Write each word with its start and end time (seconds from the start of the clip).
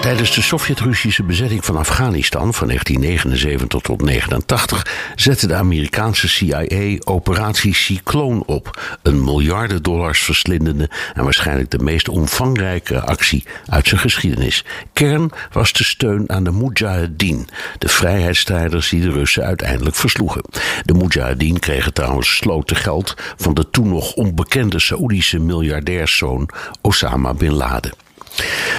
Tijdens 0.00 0.34
de 0.34 0.42
Sovjet-Russische 0.42 1.22
bezetting 1.22 1.64
van 1.64 1.76
Afghanistan 1.76 2.54
van 2.54 2.66
1979 2.66 3.82
tot 3.82 3.98
1989 4.06 5.12
zette 5.16 5.46
de 5.46 5.54
Amerikaanse 5.54 6.28
CIA 6.28 6.96
Operatie 7.04 7.74
Cycloon 7.74 8.42
op. 8.46 8.80
Een 9.02 9.24
miljarden 9.24 9.82
dollars 9.82 10.20
verslindende 10.20 10.90
en 11.14 11.24
waarschijnlijk 11.24 11.70
de 11.70 11.78
meest 11.78 12.08
omvangrijke 12.08 13.00
actie 13.00 13.44
uit 13.66 13.88
zijn 13.88 14.00
geschiedenis. 14.00 14.64
Kern 14.92 15.30
was 15.52 15.72
de 15.72 15.84
steun 15.84 16.30
aan 16.30 16.44
de 16.44 16.52
Mujahedin, 16.52 17.48
de 17.78 17.88
vrijheidsstrijders 17.88 18.88
die 18.88 19.00
de 19.00 19.10
Russen 19.10 19.44
uiteindelijk 19.44 19.96
versloegen. 19.96 20.42
De 20.84 20.94
Mujahedin 20.94 21.58
kregen 21.58 21.92
trouwens 21.92 22.36
sloten 22.36 22.76
geld 22.76 23.14
van 23.36 23.54
de 23.54 23.70
toen 23.70 23.88
nog 23.88 24.14
onbekende 24.14 24.78
Saoedische 24.78 25.38
miljardairszoon 25.38 26.48
Osama 26.80 27.34
Bin 27.34 27.52
Laden. 27.52 28.07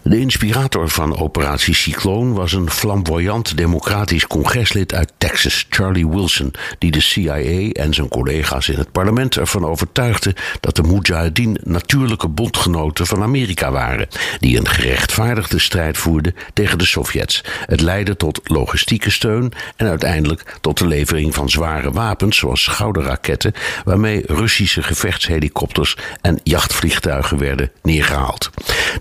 De 0.03 0.19
inspirator 0.19 0.89
van 0.89 1.17
Operatie 1.17 1.73
Cycloon 1.73 2.33
was 2.33 2.53
een 2.53 2.69
flamboyant 2.69 3.57
democratisch 3.57 4.27
congreslid 4.27 4.93
uit 4.93 5.13
Texas, 5.17 5.65
Charlie 5.69 6.07
Wilson, 6.07 6.53
die 6.77 6.91
de 6.91 7.01
CIA 7.01 7.71
en 7.71 7.93
zijn 7.93 8.07
collega's 8.07 8.69
in 8.69 8.77
het 8.77 8.91
parlement 8.91 9.37
ervan 9.37 9.65
overtuigde 9.65 10.35
dat 10.59 10.75
de 10.75 10.83
Mujahideen 10.83 11.57
natuurlijke 11.63 12.27
bondgenoten 12.27 13.07
van 13.07 13.21
Amerika 13.21 13.71
waren, 13.71 14.07
die 14.39 14.57
een 14.57 14.67
gerechtvaardigde 14.67 15.59
strijd 15.59 15.97
voerden 15.97 16.35
tegen 16.53 16.77
de 16.77 16.85
Sovjets. 16.85 17.43
Het 17.65 17.81
leidde 17.81 18.15
tot 18.15 18.39
logistieke 18.43 19.09
steun 19.09 19.51
en 19.75 19.87
uiteindelijk 19.87 20.57
tot 20.61 20.77
de 20.77 20.87
levering 20.87 21.35
van 21.35 21.49
zware 21.49 21.91
wapens, 21.91 22.37
zoals 22.37 22.63
schouderraketten, 22.63 23.53
waarmee 23.83 24.23
Russische 24.25 24.83
gevechtshelikopters 24.83 25.97
en 26.21 26.39
jachtvliegtuigen 26.43 27.37
werden 27.37 27.71
neergehaald. 27.81 28.49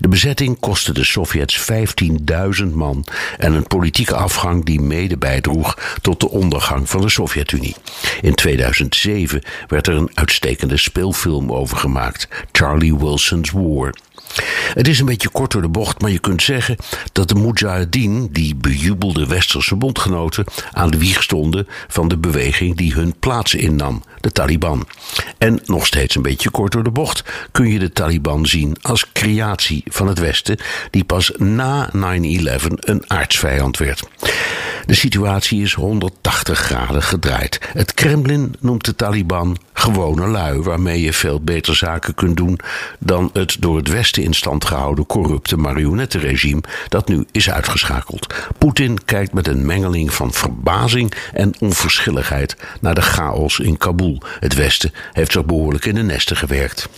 De 0.01 0.09
bezetting 0.09 0.48
kostte 0.57 0.93
de 0.93 1.05
Sovjets 1.05 1.71
15.000 2.63 2.73
man 2.73 3.05
en 3.39 3.53
een 3.53 3.67
politieke 3.67 4.15
afgang 4.15 4.65
die 4.65 4.81
mede 4.81 5.17
bijdroeg 5.17 5.79
tot 6.03 6.21
de 6.21 6.29
ondergang 6.29 6.89
van 6.89 7.01
de 7.01 7.09
Sovjet-Unie. 7.09 7.77
In 8.21 8.35
2007 8.35 9.43
werd 9.67 9.87
er 9.87 9.95
een 9.95 10.11
uitstekende 10.15 10.77
speelfilm 10.77 11.53
over 11.53 11.77
gemaakt, 11.77 12.29
Charlie 12.53 12.97
Wilson's 12.97 13.51
War. 13.51 13.95
Het 14.75 14.89
is 14.89 14.99
een 14.99 15.07
beetje 15.07 15.29
kort 15.29 15.53
door 15.53 15.63
de 15.63 15.69
bocht, 15.69 16.01
maar 16.01 16.11
je 16.11 16.19
kunt 16.19 16.43
zeggen 16.43 16.77
dat 17.13 17.29
de 17.29 17.35
Mujahideen, 17.35 18.29
die 18.33 18.55
bejubelde 18.55 19.27
westerse 19.27 19.77
bondgenoten, 19.77 20.45
aan 20.73 20.91
de 20.91 20.99
wieg 20.99 21.23
stonden 21.23 21.67
van 21.89 22.09
de 22.09 22.17
beweging 22.17 22.77
die 22.77 22.93
hun 22.93 23.15
plaats 23.19 23.55
innam, 23.55 24.03
de 24.21 24.33
Taliban. 24.33 24.87
En 25.39 25.61
nog 25.65 25.87
steeds 25.87 26.15
een 26.15 26.23
beetje 26.23 26.51
kort 26.51 26.73
door 26.73 26.85
de 26.85 26.91
bocht 26.91 27.23
kun 27.53 27.69
je 27.69 27.79
de 27.79 27.93
Taliban 27.93 28.47
zien 28.47 28.77
als 28.81 29.13
creatie 29.13 29.83
van 29.87 30.07
het 30.07 30.19
Westen, 30.19 30.59
die 30.91 31.05
pas 31.05 31.33
na 31.37 31.91
9-11 31.95 31.99
een 32.79 33.05
aardsvijand 33.07 33.79
werd. 33.79 34.03
De 34.89 34.95
situatie 34.95 35.63
is 35.63 35.75
180 35.75 36.59
graden 36.59 37.03
gedraaid. 37.03 37.61
Het 37.73 37.95
Kremlin 37.95 38.55
noemt 38.61 38.85
de 38.85 38.95
Taliban 38.95 39.57
gewone 39.73 40.27
lui, 40.27 40.61
waarmee 40.61 41.01
je 41.01 41.13
veel 41.13 41.41
beter 41.41 41.77
zaken 41.77 42.15
kunt 42.15 42.37
doen 42.37 42.59
dan 42.99 43.31
het 43.33 43.57
door 43.61 43.77
het 43.77 43.89
Westen 43.89 44.23
in 44.23 44.35
stand 44.35 44.65
gehouden 44.65 45.07
corrupte 45.07 45.57
marionettenregime 45.57 46.63
dat 46.89 47.09
nu 47.09 47.27
is 47.33 47.51
uitgeschakeld. 47.51 48.35
Poetin 48.59 49.05
kijkt 49.05 49.33
met 49.33 49.47
een 49.47 49.67
mengeling 49.67 50.15
van 50.15 50.33
verbazing 50.33 51.13
en 51.33 51.55
onverschilligheid 51.59 52.57
naar 52.81 52.95
de 52.95 53.03
chaos 53.03 53.59
in 53.59 53.77
Kabul. 53.77 54.23
Het 54.41 54.55
Westen 54.55 54.93
heeft 55.13 55.33
zich 55.33 55.45
behoorlijk 55.45 55.85
in 55.85 55.95
de 55.95 56.03
nesten 56.03 56.37
gewerkt. 56.37 56.89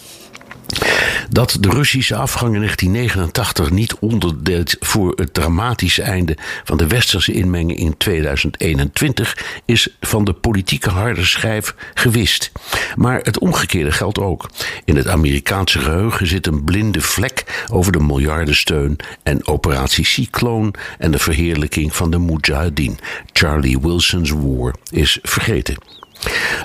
Dat 1.29 1.57
de 1.61 1.69
Russische 1.69 2.17
afgang 2.17 2.55
in 2.55 2.61
1989 2.61 3.71
niet 3.71 3.95
onderdeelt 3.95 4.77
voor 4.81 5.13
het 5.17 5.35
dramatische 5.35 6.03
einde 6.03 6.37
van 6.65 6.77
de 6.77 6.87
westerse 6.87 7.33
inmenging 7.33 7.79
in 7.79 7.97
2021 7.97 9.61
is 9.65 9.89
van 10.01 10.25
de 10.25 10.33
politieke 10.33 10.91
harde 10.91 11.25
schijf 11.25 11.75
gewist. 11.95 12.53
Maar 12.97 13.21
het 13.23 13.39
omgekeerde 13.39 13.93
geldt 13.93 14.19
ook. 14.19 14.51
In 14.85 14.97
het 14.97 15.09
Amerikaanse 15.09 15.79
geheugen 15.79 16.27
zit 16.27 16.47
een 16.47 16.65
blinde 16.65 17.01
vlek 17.01 17.65
over 17.73 17.93
de 17.93 18.01
miljardensteun 18.01 18.97
en 19.23 19.47
operatie 19.47 20.05
Cycloon 20.05 20.75
en 20.99 21.11
de 21.11 21.19
verheerlijking 21.19 21.97
van 21.97 22.11
de 22.11 22.19
Mujahideen. 22.19 22.99
Charlie 23.33 23.81
Wilson's 23.81 24.31
War 24.31 24.75
is 24.91 25.19
vergeten. 25.23 25.77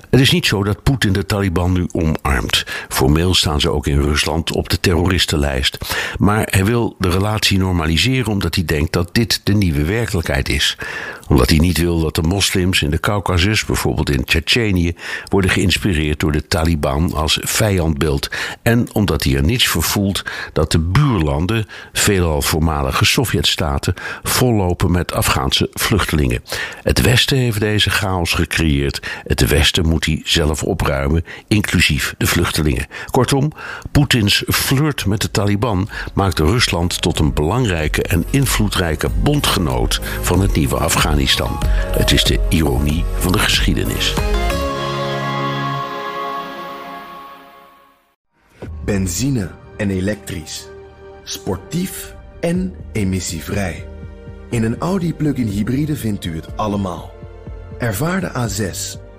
Het 0.10 0.20
is 0.20 0.32
niet 0.32 0.46
zo 0.46 0.64
dat 0.64 0.84
Poetin 0.84 1.14
de 1.14 1.26
Taliban 1.26 1.72
nu 1.72 1.88
omarmt. 1.92 2.66
Formeel 2.90 3.34
staan 3.34 3.62
ze 3.62 3.70
ook 3.70 3.88
in 3.88 4.02
Rusland 4.02 4.52
op 4.52 4.70
de 4.70 4.80
terroristenlijst. 4.80 5.78
Maar 6.18 6.48
hij 6.50 6.66
wil 6.66 6.96
de 7.00 7.10
relatie 7.10 7.58
normaliseren 7.58 8.32
omdat 8.32 8.56
hij 8.56 8.66
denkt 8.66 8.94
dat 8.94 9.14
dit 9.14 9.42
de 9.44 9.54
nieuwe 9.54 9.84
werkelijkheid 9.84 10.50
is. 10.50 10.78
Omdat 11.28 11.50
hij 11.50 11.60
niet 11.60 11.78
wil 11.78 12.00
dat 12.00 12.16
de 12.16 12.22
moslims 12.22 12.82
in 12.82 12.90
de 12.90 13.00
Caucasus, 13.00 13.66
bijvoorbeeld 13.66 14.10
in 14.10 14.24
Tsjetsjenië, 14.24 14.94
worden 15.30 15.50
geïnspireerd 15.50 16.20
door 16.20 16.32
de 16.32 16.48
Taliban 16.48 17.14
als 17.14 17.40
vijandbeeld. 17.44 18.30
En 18.62 18.88
omdat 18.94 19.24
hij 19.24 19.36
er 19.36 19.44
niets 19.44 19.68
voor 19.68 19.84
voelt 19.84 20.24
dat 20.54 20.72
de 20.72 20.80
buurlanden, 20.80 21.68
veelal 21.94 22.42
voormalige 22.42 23.06
Sovjetstaten, 23.06 23.94
vollopen 24.24 24.92
met 24.92 25.14
Afghaanse 25.14 25.70
vluchtelingen. 25.72 26.44
Het 26.82 27.02
Westen 27.02 27.38
heeft 27.38 27.60
deze 27.60 27.90
chaos 27.90 28.34
gecreëerd. 28.34 29.00
Het 29.24 29.45
Westen 29.48 29.88
moet 29.88 30.04
die 30.04 30.22
zelf 30.24 30.64
opruimen, 30.64 31.26
inclusief 31.48 32.16
de 32.18 32.28
vluchtelingen. 32.28 32.88
Kortom, 33.12 33.52
Poetins 33.92 34.44
flirt 34.48 35.06
met 35.06 35.22
de 35.22 35.32
Taliban 35.32 35.90
maakt 36.14 36.40
Rusland 36.40 37.02
tot 37.02 37.20
een 37.20 37.34
belangrijke 37.34 38.04
en 38.04 38.26
invloedrijke 38.30 39.10
bondgenoot 39.10 40.00
van 40.22 40.42
het 40.42 40.56
nieuwe 40.56 40.76
Afghanistan. 40.76 41.60
Het 41.98 42.12
is 42.12 42.24
de 42.24 42.40
ironie 42.50 43.04
van 43.18 43.32
de 43.32 43.40
geschiedenis. 43.40 44.14
Benzine 48.86 49.52
en 49.78 49.90
elektrisch. 49.90 50.68
Sportief 51.24 52.16
en 52.40 52.76
emissievrij. 52.92 53.88
In 54.50 54.64
een 54.64 54.78
Audi 54.78 55.14
plug-in 55.14 55.48
hybride 55.48 55.96
vindt 55.96 56.26
u 56.26 56.36
het 56.36 56.58
allemaal. 56.58 57.14
Ervaar 57.78 58.22
de 58.22 58.32
A6, 58.32 59.00